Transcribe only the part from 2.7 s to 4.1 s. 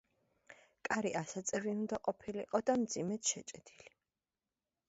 და მძიმედ შეჭედილი.